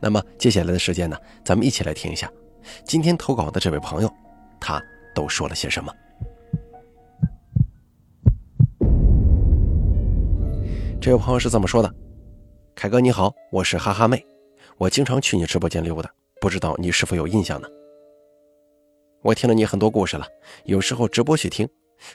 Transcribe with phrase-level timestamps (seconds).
[0.00, 2.30] 那么接下来的时间呢，咱们一起来听一下，
[2.84, 4.12] 今天投稿的这位朋友，
[4.60, 4.82] 他
[5.14, 5.92] 都说了些什么。
[11.00, 11.94] 这位朋友是这么说的
[12.74, 14.24] ：“凯哥你好，我是哈哈妹，
[14.78, 17.68] 我经常去你直播间溜达，不知道你是否有印象呢？
[19.22, 20.26] 我听了你很多故事了，
[20.64, 21.68] 有时候直播去听，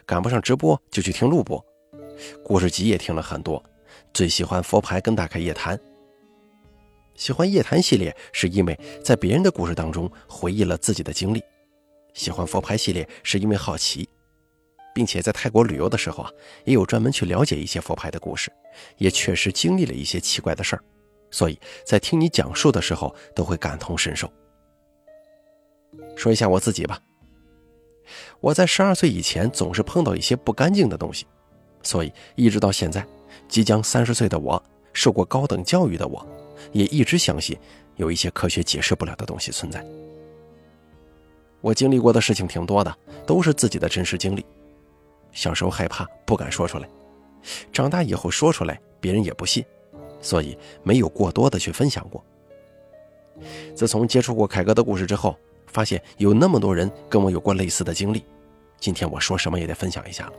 [0.06, 1.64] 赶不上直播就去听录播，
[2.44, 3.64] 故事集也听了很多，
[4.14, 5.80] 最喜欢佛牌跟大开夜谈。”
[7.20, 11.42] 喜欢夜谈系列，是因为在别人的故事当中回忆了自己的经历；
[12.14, 14.08] 喜欢佛牌系列，是因为好奇，
[14.96, 16.32] 并且在泰国旅游的时候啊，
[16.64, 18.50] 也有专门去了解一些佛牌的故事，
[18.98, 20.84] 也确实经历了一些奇怪的事儿，
[21.30, 24.32] 所以在听你讲述的时候都会感同身受。
[26.16, 26.98] 说一下我自己吧，
[28.40, 31.28] 我在十二岁以前总是碰到一些不干净的东西，
[31.84, 33.06] 所以一直到现在，
[33.50, 34.64] 即将三十岁的我，
[34.94, 36.26] 受过高等教育的我。
[36.72, 37.58] 也一直相信
[37.96, 39.86] 有一些科学解释不了的东西存在。
[41.62, 44.46] 我经历过的事情挺多的，都是自己的真实经历。
[45.32, 46.88] 小时候害怕，不敢说出来；
[47.72, 49.64] 长大以后说出来，别人也不信，
[50.22, 52.24] 所以没有过多的去分享过。
[53.76, 58.24] 自从接触过凯哥的故事之后，发现有那么多人跟我有过类似的经历。
[58.80, 60.34] 今天我说什么也得分享一下了。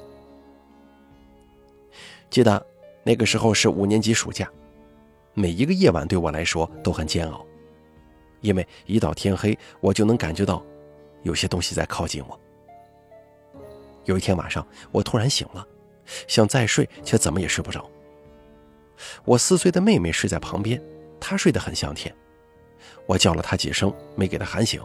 [2.31, 2.67] 记得
[3.03, 4.51] 那个时候是五年级暑假。
[5.41, 7.47] 每一个夜晚对我来说都很煎熬，
[8.43, 10.63] 因为一到天黑，我就能感觉到
[11.23, 12.39] 有些东西在靠近我。
[14.05, 15.67] 有一天晚上，我突然醒了，
[16.29, 17.89] 想再睡，却怎么也睡不着。
[19.25, 20.79] 我四岁的妹妹睡在旁边，
[21.19, 22.15] 她睡得很香甜。
[23.07, 24.79] 我叫了她几声，没给她喊醒，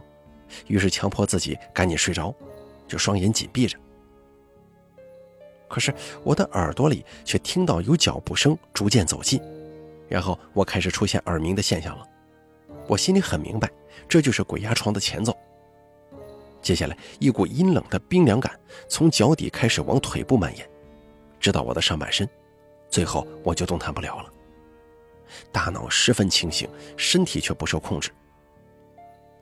[0.67, 2.33] 于是强迫自己赶紧睡着，
[2.87, 3.77] 就双眼紧闭着。
[5.67, 5.93] 可是
[6.23, 9.41] 我的耳朵里却听到有脚步声逐渐走近。
[10.07, 12.07] 然后我开始出现耳鸣的现象了，
[12.87, 13.69] 我心里很明白，
[14.07, 15.35] 这就是鬼压床的前奏。
[16.61, 20.67] 接下来，一股阴冷的冰凉感从脚底开始往腿部蔓延，
[21.39, 22.27] 直到我的上半身，
[22.89, 24.31] 最后我就动弹不了了。
[25.51, 28.09] 大脑十分清醒，身体却不受控制。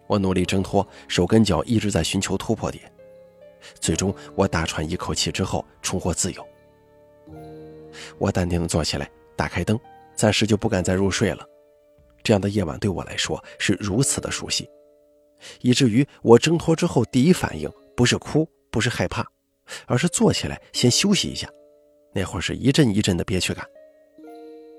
[0.07, 2.91] 我努力挣脱，手跟脚一直在寻求突破点，
[3.79, 6.45] 最终我大喘一口气之后重获自由。
[8.17, 9.79] 我淡定地坐起来，打开灯。
[10.23, 11.45] 暂时就不敢再入睡了，
[12.23, 14.69] 这样的夜晚对我来说是如此的熟悉，
[15.59, 19.27] 以至于我挣脱之后第一反应不是哭，不是害怕，
[19.85, 21.45] 而是坐起来先休息一下。
[22.13, 23.67] 那会儿是一阵一阵的憋屈感。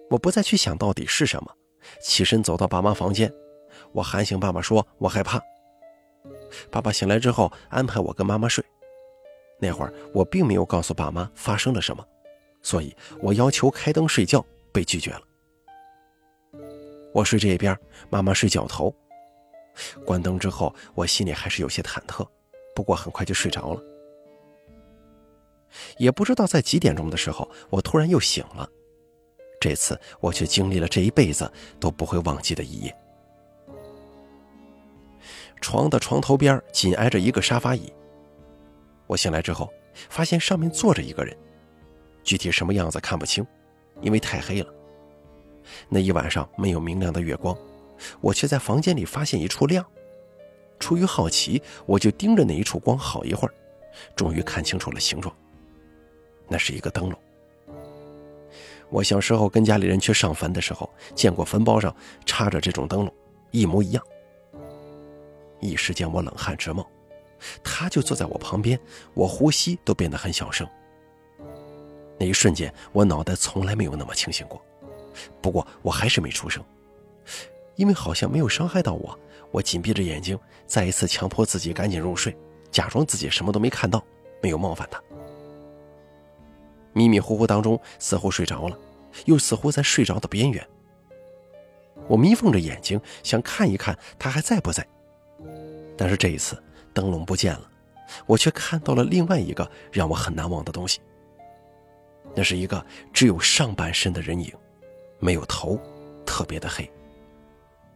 [0.08, 1.54] 我不再去想到底是什么，
[2.00, 3.30] 起身走到爸妈房间，
[3.92, 5.38] 我喊醒爸爸，说我害怕。
[6.70, 8.64] 爸爸醒来之后安排我跟妈妈睡。
[9.60, 12.02] 那会儿我并没有告诉爸妈发生了什么，
[12.62, 14.42] 所以我要求开灯睡觉。
[14.72, 15.20] 被拒绝了。
[17.14, 17.78] 我睡这边，
[18.10, 18.92] 妈妈睡脚头。
[20.04, 22.26] 关灯之后，我心里还是有些忐忑，
[22.74, 23.80] 不过很快就睡着了。
[25.96, 28.68] 也不知道在几点钟的时候，我突然又醒了。
[29.60, 32.94] 这次我却经历了这一辈子都不会忘记的一夜。
[35.60, 37.92] 床的床头边紧挨着一个沙发椅。
[39.06, 39.72] 我醒来之后，
[40.10, 41.36] 发现上面坐着一个人，
[42.24, 43.46] 具体什么样子看不清。
[44.00, 44.74] 因为太黑了，
[45.88, 47.56] 那一晚上没有明亮的月光，
[48.20, 49.84] 我却在房间里发现一处亮。
[50.78, 53.54] 出于好奇，我就盯着那一处光好一会儿，
[54.16, 55.34] 终于看清楚了形状。
[56.48, 57.18] 那是一个灯笼。
[58.90, 61.94] 我小时候跟家里人去上坟的时候，见过坟包上
[62.26, 63.14] 插着这种灯笼，
[63.50, 64.04] 一模一样。
[65.60, 66.86] 一时间我冷汗直冒，
[67.62, 68.78] 他就坐在我旁边，
[69.14, 70.68] 我呼吸都变得很小声。
[72.18, 74.62] 那一瞬间，我脑袋从来没有那么清醒过。
[75.40, 76.62] 不过我还是没出声，
[77.76, 79.18] 因为好像没有伤害到我。
[79.50, 82.36] 我紧闭着眼睛，再一次强迫自己赶紧入睡，
[82.70, 84.04] 假装自己什么都没看到，
[84.42, 85.00] 没有冒犯他。
[86.92, 88.78] 迷迷糊糊当中，似乎睡着了，
[89.26, 90.66] 又似乎在睡着的边缘。
[92.08, 94.84] 我眯缝着眼睛，想看一看他还在不在。
[95.96, 96.60] 但是这一次，
[96.92, 97.70] 灯笼不见了，
[98.26, 101.00] 我却看到了另外一个让我很难忘的东西。
[102.34, 104.52] 那是一个只有上半身的人影，
[105.24, 105.80] 没有头，
[106.26, 106.88] 特别的黑。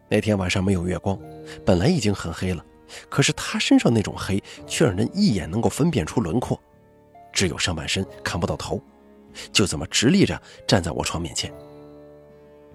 [0.09, 1.21] 那天晚上没有月光，
[1.63, 2.65] 本来已经很黑了，
[3.11, 6.59] 可是他身上那种黑却让人一眼能够分辨出轮廓，
[7.31, 8.81] 只有上半身看不到头，
[9.53, 11.53] 就这么直立着站在我床面前。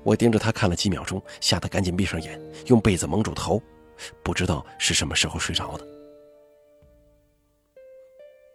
[0.03, 3.59] 我盯着他看了几秒钟，吓得赶紧闭上眼，用被子蒙住头，
[4.21, 5.87] 不知道是什么时候睡着的。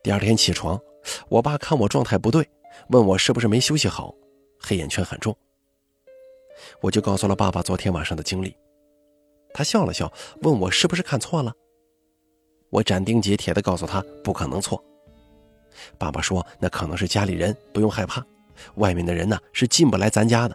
[0.01, 0.81] 第二天起床，
[1.29, 2.49] 我爸看我状态不对，
[2.91, 4.15] 问我是不是没休息好，
[4.61, 5.37] 黑眼圈很重。
[6.81, 8.55] 我就告诉了爸爸昨天晚上的经历。
[9.55, 10.13] 他笑了笑，
[10.43, 11.53] 问我是不是看错了。
[12.71, 14.83] 我斩钉截铁地告诉他不可能错。
[15.97, 18.25] 爸爸说那可能是家里人，不用害怕，
[18.75, 20.55] 外面的人呢是进不来咱家的。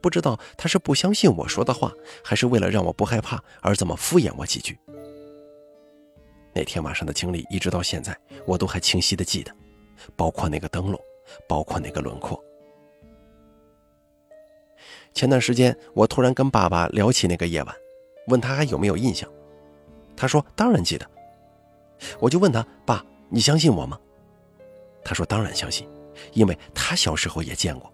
[0.00, 4.78] 不知道他是不相信我说的话，还是为了让我不害怕而这么敷衍我几句。
[6.54, 8.16] 那天晚上的经历一直到现在
[8.46, 9.52] 我都还清晰的记得，
[10.14, 11.00] 包括那个灯笼，
[11.48, 12.40] 包括那个轮廓。
[15.16, 17.74] 前段时间，我突然跟爸爸聊起那个夜晚，
[18.26, 19.26] 问他还有没有印象。
[20.14, 21.10] 他说：“当然记得。”
[22.20, 23.98] 我就问他：“爸，你相信我吗？”
[25.02, 25.88] 他说：“当然相信，
[26.34, 27.90] 因为他小时候也见过。”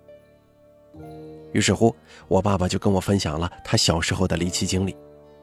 [1.55, 1.95] 于是乎，
[2.27, 4.97] 我爸爸就跟我分享了他小时候的离奇经历，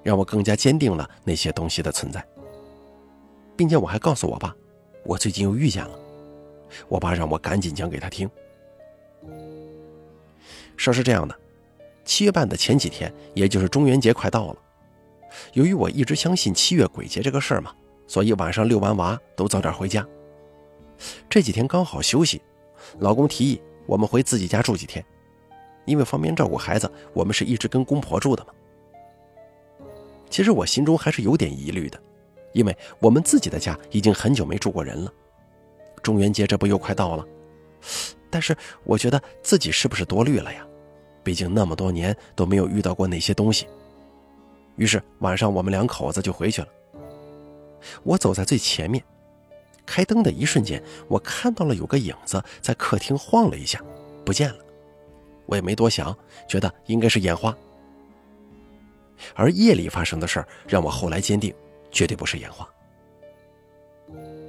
[0.03, 2.21] 让我更加坚定了那些东西的存在，
[3.55, 4.53] 并且我还告诉我爸，
[5.05, 5.97] 我最近又遇见了。
[6.89, 8.29] 我爸让我赶紧讲给他听。
[10.75, 11.33] 事是这样的。
[12.09, 14.55] 七月半的前几天，也就是中元节快到了。
[15.53, 17.71] 由于我一直相信七月鬼节这个事儿嘛，
[18.07, 20.03] 所以晚上遛完娃都早点回家。
[21.29, 22.41] 这几天刚好休息，
[22.97, 25.05] 老公提议我们回自己家住几天，
[25.85, 28.51] 因为方便照顾孩子，我们是一直跟公婆住的嘛。
[30.31, 32.01] 其实我心中还是有点疑虑的，
[32.53, 35.13] 因为我们自己的家已经很久没住过人了。
[36.01, 37.23] 中元节这不又快到了，
[38.31, 40.65] 但是我觉得自己是不是多虑了呀？
[41.23, 43.67] 毕竟那么多年都没有遇到过那些东西，
[44.77, 46.67] 于是晚上我们两口子就回去了。
[48.03, 49.03] 我走在最前面，
[49.85, 53.81] 开灯的一瞬间，我看到了有个影子在客厅晃了一下，
[54.25, 54.57] 不见了。
[55.45, 56.15] 我也没多想，
[56.47, 57.55] 觉得应该是眼花。
[59.33, 61.53] 而夜里发生的事儿让我后来坚定，
[61.91, 62.67] 绝对不是眼花。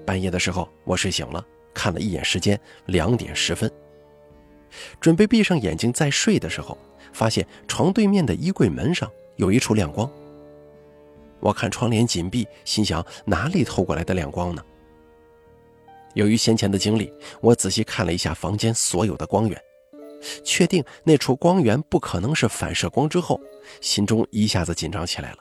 [0.05, 3.71] 半夜的时候，我睡醒了，看了一眼时间，两点十分。
[5.01, 6.77] 准备闭上眼睛再睡的时候，
[7.13, 10.11] 发现床对面的衣柜门上有一处亮光。
[11.41, 14.63] 我看窗帘紧闭，心想哪里透过来的亮光呢？
[16.15, 19.63] 由于先前的经历，我仔细看了一下房间所有的光源，
[20.45, 23.41] 确定那处光源不可能是反射光之后，
[23.81, 25.39] 心中一下子紧张起来了。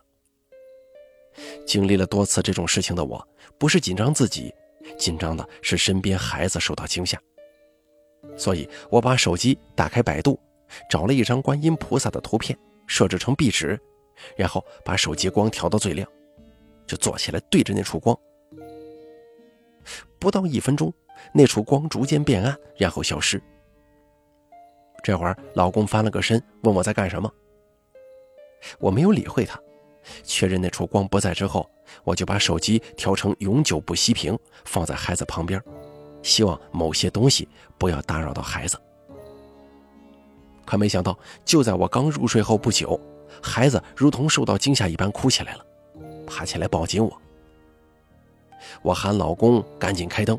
[1.65, 3.27] 经历了多次这种事情的我，
[3.57, 4.53] 不是紧张自己，
[4.97, 7.19] 紧张的是身边孩子受到惊吓。
[8.39, 10.39] 所以，我把手机打开百度，
[10.89, 12.57] 找了一张观音菩萨的图片，
[12.87, 13.77] 设置成壁纸，
[14.37, 16.09] 然后把手机光调到最亮，
[16.87, 18.17] 就坐起来对着那处光。
[20.17, 20.93] 不到一分钟，
[21.33, 23.41] 那处光逐渐变暗，然后消失。
[25.03, 27.29] 这会儿，老公翻了个身，问我在干什么。
[28.79, 29.59] 我没有理会他，
[30.23, 31.69] 确认那处光不在之后，
[32.05, 35.61] 我就把手机调成永久不熄屏，放在孩子旁边。
[36.21, 38.77] 希望某些东西不要打扰到孩子，
[40.65, 42.99] 可没想到，就在我刚入睡后不久，
[43.41, 45.65] 孩子如同受到惊吓一般哭起来了，
[46.27, 47.21] 爬起来抱紧我。
[48.81, 50.37] 我喊老公赶紧开灯，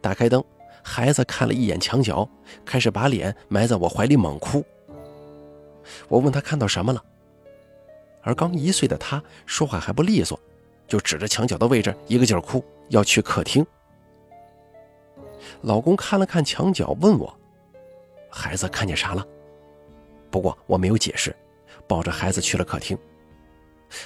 [0.00, 0.44] 打开灯，
[0.82, 2.28] 孩子看了一眼墙角，
[2.64, 4.64] 开始把脸埋在我怀里猛哭。
[6.08, 7.02] 我问他看到什么了，
[8.22, 10.38] 而刚一岁的他说话还不利索，
[10.86, 13.66] 就指着墙角的位置一个劲儿哭，要去客厅。
[15.64, 17.34] 老公看了看墙角，问我
[18.30, 19.26] ：“孩子看见啥了？”
[20.30, 21.34] 不过我没有解释，
[21.88, 22.96] 抱着孩子去了客厅。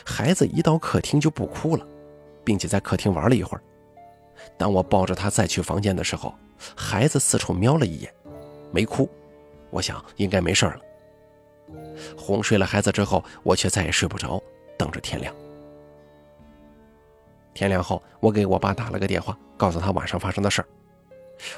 [0.04, 1.84] 孩子一到客厅就不哭了，
[2.44, 3.62] 并且在客厅玩了一会儿。
[4.56, 6.32] 当我抱着他再去房间的时候，
[6.76, 8.14] 孩子四处瞄了一眼，
[8.70, 9.08] 没哭。
[9.70, 10.80] 我想应该没事了。
[12.16, 14.40] 哄睡了孩子之后，我却再也睡不着，
[14.78, 15.34] 等着天亮。
[17.52, 20.68] 天亮后，我给我爸打了个电话，告诉他晚上发生的事儿。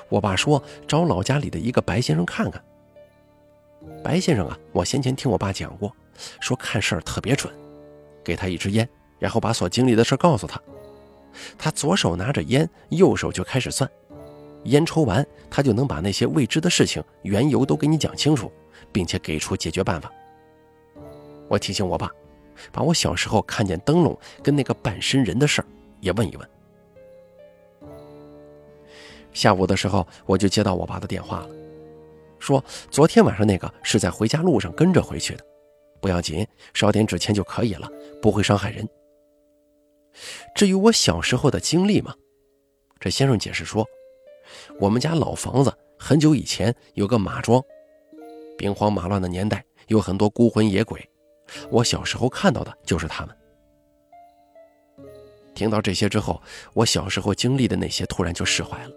[0.08, 2.62] 我爸说找老家里的一个白先生看看。
[4.02, 5.90] 白先生啊，我先前听我爸讲过，
[6.40, 7.52] 说看事儿特别准。
[8.22, 8.86] 给他一支烟，
[9.18, 10.60] 然后把所经历的事告诉他。
[11.56, 13.90] 他左手拿着烟，右手就开始算。
[14.64, 18.52] 烟抽完，他就能把那些未知的事情缘由都给你讲清楚，
[18.92, 20.12] 并且给出解决办法。
[21.48, 22.10] 我提醒我爸，
[22.70, 25.66] 把我小时候看见灯笼跟那个半身人的事儿
[26.00, 26.48] 也问一问。
[29.32, 31.48] 下午的时候，我就接到我爸的电话了，
[32.38, 35.44] 说昨天晚上那个是在回家路上跟着回去的，
[36.00, 37.88] 不要紧，烧点纸钱就可以了，
[38.20, 38.88] 不会伤害人。
[40.54, 42.14] 至于我小时候的经历嘛，
[42.98, 43.86] 这先生解释说，
[44.78, 47.62] 我们家老房子很久以前有个马庄，
[48.58, 51.08] 兵荒马乱的年代，有很多孤魂野鬼，
[51.70, 53.36] 我小时候看到的就是他们。
[55.54, 56.42] 听到这些之后，
[56.74, 58.90] 我小时候经历的那些突然就释怀了，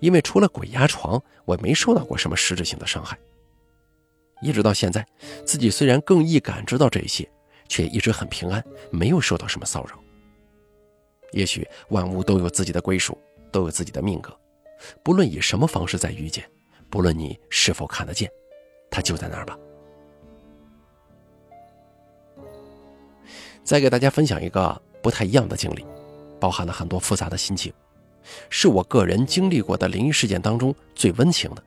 [0.00, 3.18] 因为除了鬼压床，我没受到过什么实质性的伤害。
[4.42, 5.06] 一直到现在，
[5.44, 7.28] 自己虽然更易感知到这些，
[7.68, 9.98] 却一直很平安，没有受到什么骚扰。
[11.32, 13.18] 也许万物都有自己的归属，
[13.50, 14.38] 都有自己的命格，
[15.02, 16.48] 不论以什么方式在遇见，
[16.90, 18.30] 不论你是否看得见，
[18.90, 19.58] 它就在那儿吧。
[23.64, 25.84] 再给大家分享一个不太一样的经历，
[26.38, 27.72] 包含了很多复杂的心情，
[28.50, 31.62] 是我个人经历过的灵异事件当中最温情的，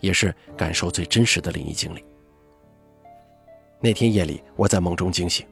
[0.00, 2.04] 也是感受最真实的灵异经历。
[3.80, 5.46] 那天夜里，我在梦中惊醒，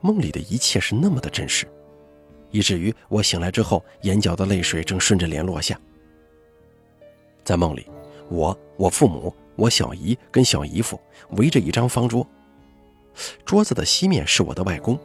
[0.00, 1.66] 梦里的一切是那么的真实，
[2.50, 5.78] 以至于我醒来之后，眼角的泪水正顺着脸落下。
[7.44, 7.86] 在梦里，
[8.28, 12.26] 我、我父母、我小姨跟小姨夫围着一张方桌，
[13.44, 14.98] 桌子的西面是我的外公，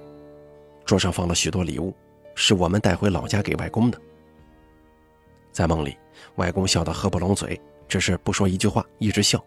[0.84, 1.94] 桌上放了许多礼物，
[2.34, 4.02] 是我们带回老家给外公的。
[5.52, 5.98] 在梦里，
[6.36, 9.44] 外公笑得合不拢嘴，只是不说一句话，一直笑。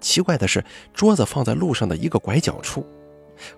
[0.00, 2.86] 奇怪的是，桌子放在路上的一个拐角处，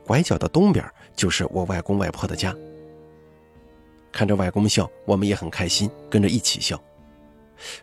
[0.07, 0.85] 拐角的东边
[1.15, 2.55] 就是我外公外婆的家。
[4.11, 6.81] 看着外公笑，我们也很开心，跟着一起笑。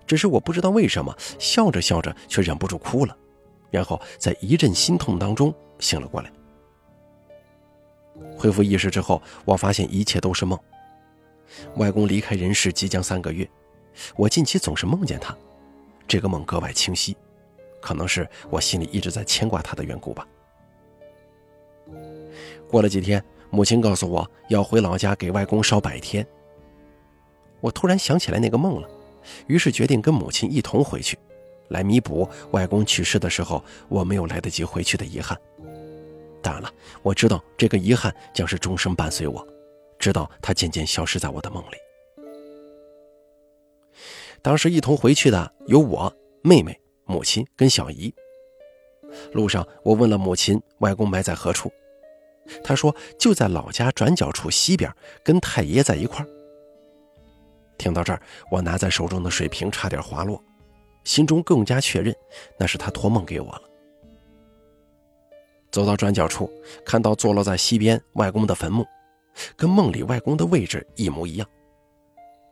[0.07, 3.15] 只是我不知道为什么，笑着笑着却忍不住哭了，
[3.69, 6.31] 然后在一阵心痛当中醒了过来。
[8.35, 10.59] 恢复意识之后，我发现一切都是梦。
[11.75, 13.47] 外公离开人世即将三个月，
[14.15, 15.35] 我近期总是梦见他，
[16.07, 17.15] 这个梦格外清晰。
[17.81, 20.25] 可能是我心里一直在牵挂他的缘故吧。
[22.69, 26.25] 过了几天，母亲告诉我要回老家给外公烧百天。
[27.59, 28.89] 我突然想起来那个梦了，
[29.47, 31.19] 于是决定跟母亲一同回去，
[31.67, 35.37] 来弥补外公去世的时候我没有来得及回去的遗憾。
[36.41, 39.45] 当然了，我知道这个遗憾将是终生伴随我，
[40.03, 41.77] 直到他渐渐消失在我的梦里。
[44.41, 46.77] 当时一同回去的有我妹妹。
[47.05, 48.13] 母亲跟小姨。
[49.33, 51.69] 路上，我问了母亲外公埋在何处，
[52.63, 54.89] 她说就在老家转角处西边，
[55.21, 56.27] 跟太爷在一块儿。
[57.77, 60.41] 听到这儿，我拿在手中的水瓶差点滑落，
[61.03, 62.15] 心中更加确认
[62.57, 63.63] 那是他托梦给我了。
[65.71, 66.49] 走到转角处，
[66.85, 68.85] 看到坐落在西边外公的坟墓，
[69.55, 71.47] 跟梦里外公的位置一模一样。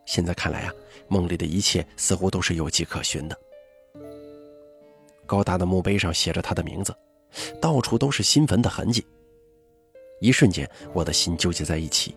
[0.04, 0.72] 现在看来啊，
[1.08, 3.38] 梦里的一切似乎都是有迹可循的。
[5.26, 6.94] 高大的墓碑上写着他的名字，
[7.60, 9.06] 到处都是新坟的痕迹。
[10.20, 12.16] 一瞬间，我的心纠结在一起。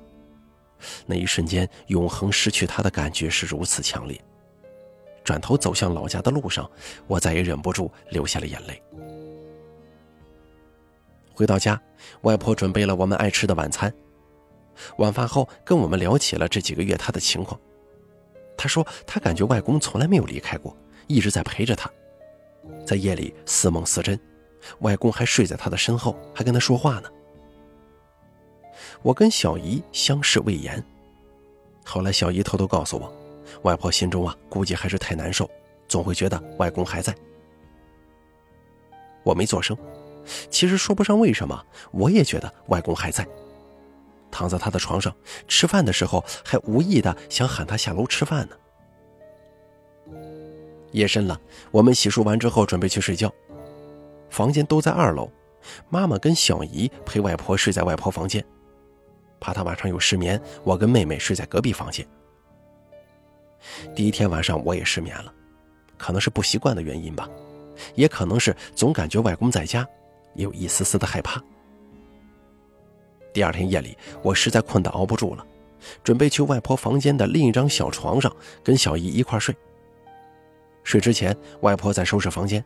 [1.05, 4.19] 那一瞬间，永恒失去他的感觉是如此强烈。
[5.23, 6.69] 转头走向老家的路上，
[7.07, 8.81] 我再也忍不住流下了眼泪。
[11.33, 11.81] 回到家，
[12.21, 13.93] 外婆准备了我们爱吃的晚餐。
[14.97, 17.59] 晚饭后，跟我们聊起了这几个月他的情况。
[18.57, 20.75] 他说，他感觉外公从来没有离开过，
[21.07, 21.89] 一直在陪着他。
[22.85, 24.19] 在夜里似梦似真，
[24.79, 27.09] 外公还睡在他的身后，还跟他说话呢。
[29.01, 30.83] 我跟小姨相视未言，
[31.83, 33.13] 后来小姨偷偷告诉我，
[33.61, 35.49] 外婆心中啊估计还是太难受，
[35.87, 37.15] 总会觉得外公还在。
[39.23, 39.77] 我没做声，
[40.49, 43.27] 其实说不上为什么，我也觉得外公还在，
[44.35, 45.15] 躺在他的床上
[45.47, 48.55] 吃饭的时候，还无意的想喊他下楼吃饭呢。
[50.91, 51.39] 夜深了，
[51.71, 53.33] 我们洗漱完之后准备去睡觉，
[54.29, 55.31] 房间都在二楼。
[55.87, 58.45] 妈妈跟小姨陪外婆睡在外婆房间，
[59.39, 62.05] 怕她晚上有失眠，我跟妹妹睡在隔壁房间。
[63.95, 65.33] 第一天晚上我也失眠了，
[65.97, 67.29] 可能是不习惯的原因吧，
[67.95, 69.87] 也可能是总感觉外公在家，
[70.33, 71.41] 有一丝丝的害怕。
[73.35, 75.45] 第二天夜里，我实在困得熬不住了，
[76.05, 79.53] 准备去外婆房间的另一张小床上跟小姨一块睡。
[80.85, 82.63] 睡之前，外婆在收拾房间，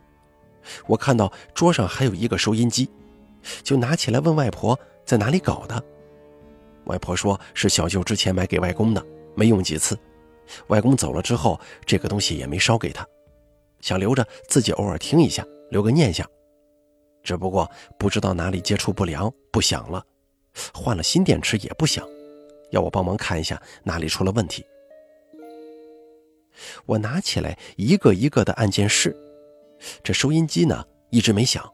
[0.86, 2.88] 我看到桌上还有一个收音机，
[3.64, 5.82] 就拿起来问外婆在哪里搞的。
[6.84, 9.98] 外婆说是小舅之前买给外公的，没用几次，
[10.68, 13.04] 外公走了之后，这个东西也没烧给他，
[13.80, 16.24] 想留着自己偶尔听一下，留个念想。
[17.24, 20.04] 只不过不知道哪里接触不良，不响了，
[20.72, 22.06] 换了新电池也不响，
[22.70, 24.64] 要我帮忙看一下哪里出了问题。
[26.86, 29.16] 我拿起来一个一个的按键试，
[30.02, 31.64] 这收音机呢一直没响。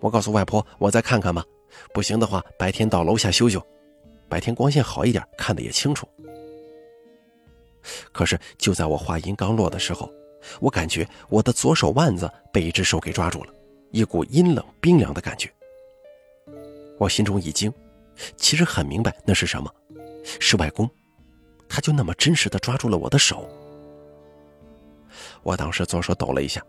[0.00, 1.44] 我告诉外婆，我再看看吧。
[1.92, 3.60] 不行的话，白天到楼下修修，
[4.28, 6.06] 白天光线好一点，看得也清楚。
[8.12, 10.10] 可是就在我话音刚落的时候，
[10.60, 13.52] 我感觉我的左手腕子被一只手给抓住了，
[13.90, 15.52] 一股阴冷冰凉的感觉。
[16.98, 17.72] 我心中一惊，
[18.36, 19.72] 其实很明白那是什么，
[20.40, 20.88] 是外公，
[21.68, 23.48] 他就那么真实的抓住了我的手。
[25.42, 26.64] 我当时左手抖了一下。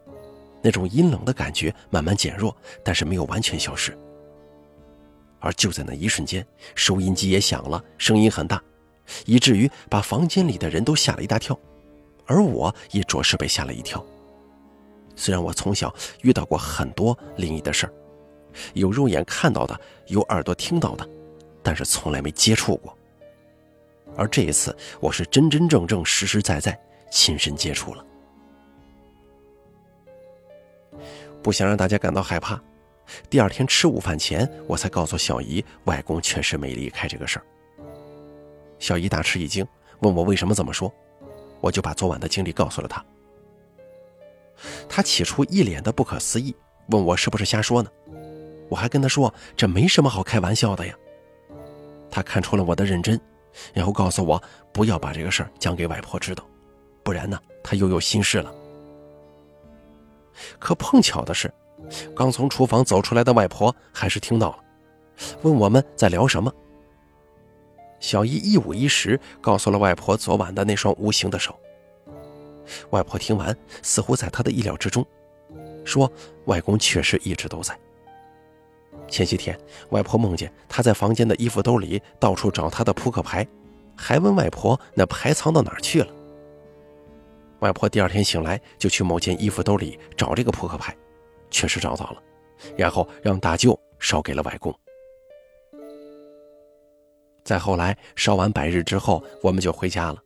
[0.62, 3.96] 那种阴冷的感觉慢慢减弱，但是没有完全消失。
[5.40, 8.60] 而就在那一瞬间，收音机也响了，声音很大，
[9.28, 11.56] 以至于把房间里的人都吓了一大跳，
[12.26, 14.04] 而我也着实被吓了一跳。
[15.16, 17.94] 虽然我从小遇到过很多灵异的事儿，
[18.74, 21.08] 有肉眼看到的，有耳朵听到的，
[21.62, 22.96] 但是从来没接触过。
[24.16, 26.80] 而这一次，我是真真正正、实实在在
[27.12, 28.06] 亲身接触了。
[31.42, 32.60] 不想让大家感到害怕，
[33.30, 37.46] 第二天吃午饭前，我才告诉小姨，外公确实没离开这个事儿。
[38.80, 39.68] 小姨大吃一惊，
[40.00, 40.92] 问我为什么这么说，
[41.62, 43.04] 我就把昨晚的经历告诉了她。
[44.88, 46.56] 她起初一脸的不可思议，
[46.88, 47.90] 问我是不是瞎说呢？
[48.70, 50.96] 我还跟他说这没什么好开玩笑的呀。
[52.10, 53.20] 他看出了我的认真，
[53.74, 54.42] 然后告诉我
[54.72, 56.46] 不要把这个事儿讲给外婆知道，
[57.04, 58.54] 不然呢，她又有心事了。
[60.60, 61.54] 可碰巧的是，
[62.16, 64.58] 刚从厨房走出来的外婆还是听到了，
[65.42, 66.54] 问我们在聊什么。
[68.00, 71.58] 小姨一五一十告诉了外婆昨晚的那双无形的手。
[72.90, 75.06] 外婆听完，似乎在她的意料之中，
[75.84, 76.12] 说
[76.46, 77.78] ：“外公确实一直都在。
[79.08, 79.58] 前些天，
[79.90, 83.48] 外婆梦见他在房间的衣服兜里到处找他的扑克牌，
[83.96, 86.08] 还问外婆那牌藏到哪儿去了。”
[87.60, 90.96] 外婆第二天醒来，就去某件衣服兜里找这个扑克牌，
[91.50, 92.22] 确实找到了，
[92.78, 94.74] 然后让大舅烧给了外公。
[97.44, 100.18] 再后来烧完百日之后，我们就回家了。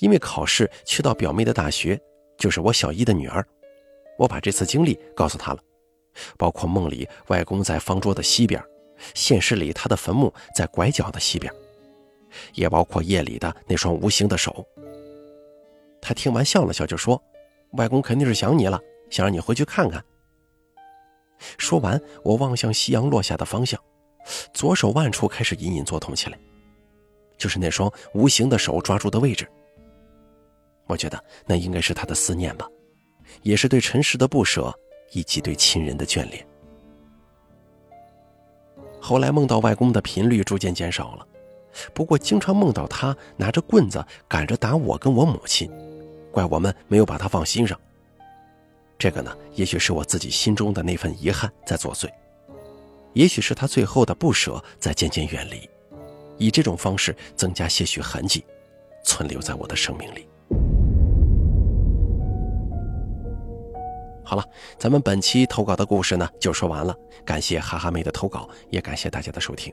[0.00, 1.98] 因为考试去到表妹的大学，
[2.36, 3.46] 就是我小姨的女儿，
[4.18, 5.60] 我把这次经历告诉她了，
[6.36, 8.62] 包括梦里外公在方桌的西边，
[9.14, 11.52] 现实里他的坟墓在拐角的西边，
[12.54, 14.66] 也包括夜里的那双无形的手。
[16.00, 17.22] 他听完笑了笑，就说
[17.78, 20.04] ：“外公肯定是想你了，想让你回去看看。”
[21.58, 23.80] 说完，我望向夕阳落下的方向，
[24.52, 26.38] 左手腕处开始隐隐作痛起来，
[27.36, 29.48] 就是那双无形的手抓住的位置。
[30.86, 32.68] 我觉得那应该是他的思念吧，
[33.42, 34.72] 也是对尘世的不舍，
[35.12, 36.46] 以及对亲人的眷恋。
[39.00, 41.26] 后来梦到外公的频率逐渐减少了，
[41.92, 45.70] 不过经常梦到他拿着棍子赶着打我跟我母亲。
[46.30, 47.78] 怪我们没有把他放心上。
[48.98, 52.08] 这个呢，也许是我自己心中的那份遗憾在作祟，
[53.12, 55.68] 也许是他最后的不舍在渐渐远离，
[56.38, 58.44] 以这种方式增加些许痕迹，
[59.04, 60.28] 存留在我的生命里。
[64.32, 64.42] 好了，
[64.78, 69.70] 咱们本期投稿的故事呢就说完了，感谢哈哈妹的投稿，也感谢大家的收听。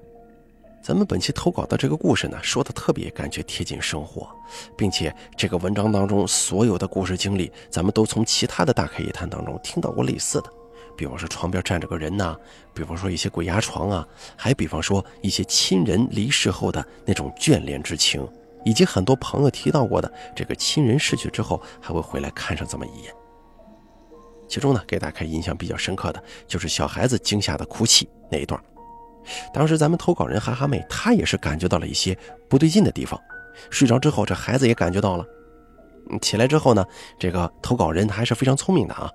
[0.83, 4.27] 咱们本期投稿的这个故事呢，说的特别感觉贴近生活，
[4.75, 10.51] 并且这个文章当中所有的故事经历，咱们都从其他的大开夜谈当中听到过类似的，
[10.97, 12.35] 比方说床边站着个人呐，
[12.73, 18.27] 比方说一些鬼压床啊，还比方说一些亲人离世后的那种眷恋之情，
[18.65, 23.13] 以及很多朋友提到过的这个亲人逝去之后还会回来看上这么一眼。
[24.49, 28.59] 其中呢，给大家印象比较深刻的就是小孩子惊吓的哭泣那一段。
[29.53, 32.17] 当时咱们投稿人哈哈妹，她也是感觉到了一些
[32.49, 33.19] 不对劲的地方。
[33.69, 35.25] 睡着之后，这孩子也感觉到了。
[36.21, 36.83] 起来之后呢，
[37.19, 39.11] 这个投稿人还是非常聪明的啊。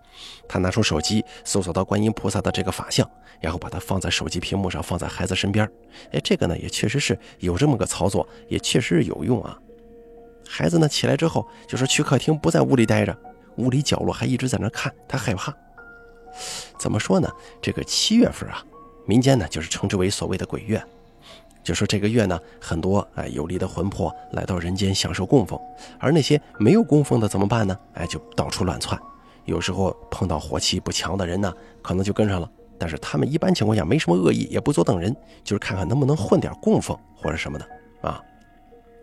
[0.48, 5.68] 他拿出手机搜索到观音菩萨的这个法相，然后把它放在手机屏幕上，放在孩子身边。
[6.12, 9.58] 哎，这个呢也确实是有这么个操作，也确实是有用啊。
[10.46, 13.18] 孩子呢起来之后，就是去客厅，不在屋里待着，
[13.56, 15.54] 屋里角落还一直在那看，他害怕。
[16.78, 17.30] 怎么说呢？
[17.62, 18.64] 这个七月份啊。
[19.06, 20.82] 民间呢，就是称之为所谓的鬼月，
[21.62, 25.60] 就说这个月呢，很多哎有力的魂魄来到人间享受供奉，
[25.98, 27.78] 而那些没有供奉的怎么办呢？
[27.92, 28.98] 哎，就到处乱窜。
[29.44, 35.14] 有时候碰到火气不强的人呢，可能就跟上了，但是他们一般情况下没什么恶意，也不做等人，
[35.44, 37.68] 就是看看能不能混点供奉或者什么的
[38.00, 38.18] 啊。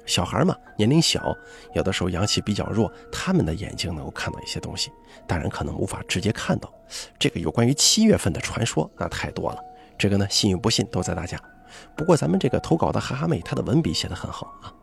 [0.05, 1.35] 小孩嘛，年龄小，
[1.73, 4.91] 有的时候阳气比较弱，他们的眼睛能够看到一些东西，
[5.27, 6.71] 大人可能无法直接看到。
[7.17, 9.59] 这个有关于七月份的传说，那太多了。
[9.97, 11.39] 这个呢，信与不信都在大家。
[11.95, 14.73] 不过咱们这个投稿的哈哈妹，她的文笔写得很好啊。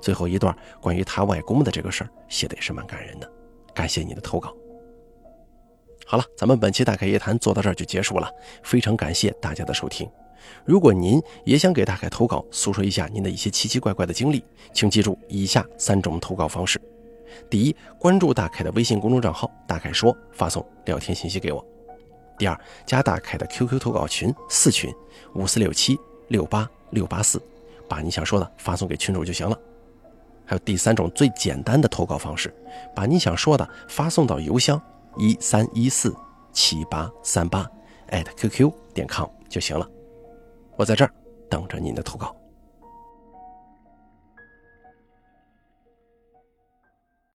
[0.00, 3.28] 最后一段关于她外公的这个事儿，写的也是蛮感人的。
[3.74, 4.54] 感谢你的投稿。
[6.10, 10.08] 好了，咱们本期大凯夜谈做到这儿就结束了，非常感谢大家的收听。
[10.64, 14.42] 如果您也想给大凯投稿，诉说一下您的一些奇奇怪怪的经历，
[14.72, 16.80] 请记住以下三种投稿方式：
[17.50, 21.62] 第一，关注大凯的微信公众账号“大凯说”，发送聊天信息给我；
[22.38, 24.90] 第二，加大凯的 QQ 投稿群四群
[25.34, 25.94] 五四六七
[26.28, 27.38] 六八六八四，
[27.86, 29.54] 把你想说的发送给群主就行了。
[30.46, 32.50] 还有第三种最简单的投稿方式，
[32.96, 34.80] 把你想说的发送到邮箱。
[35.18, 36.14] 一三一四
[36.52, 37.68] 七八三八
[38.08, 39.86] 艾特 qq 点 com 就行了，
[40.76, 41.12] 我在这儿
[41.50, 42.34] 等着您的投稿。